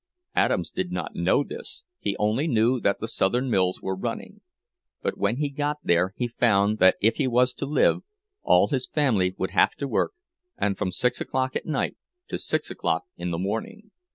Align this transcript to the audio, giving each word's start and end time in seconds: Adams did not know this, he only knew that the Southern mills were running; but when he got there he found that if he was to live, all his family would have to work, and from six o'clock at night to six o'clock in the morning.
Adams 0.35 0.71
did 0.71 0.91
not 0.91 1.13
know 1.13 1.43
this, 1.43 1.83
he 1.99 2.17
only 2.17 2.47
knew 2.47 2.79
that 2.79 2.99
the 2.99 3.07
Southern 3.07 3.51
mills 3.51 3.83
were 3.83 3.95
running; 3.95 4.41
but 5.03 5.15
when 5.15 5.35
he 5.37 5.47
got 5.47 5.77
there 5.83 6.15
he 6.17 6.27
found 6.27 6.79
that 6.79 6.95
if 7.01 7.17
he 7.17 7.27
was 7.27 7.53
to 7.53 7.67
live, 7.67 7.99
all 8.41 8.69
his 8.69 8.87
family 8.87 9.35
would 9.37 9.51
have 9.51 9.75
to 9.75 9.87
work, 9.87 10.13
and 10.57 10.75
from 10.75 10.89
six 10.89 11.21
o'clock 11.21 11.55
at 11.55 11.67
night 11.67 11.97
to 12.29 12.39
six 12.39 12.71
o'clock 12.71 13.03
in 13.15 13.29
the 13.29 13.37
morning. 13.37 13.91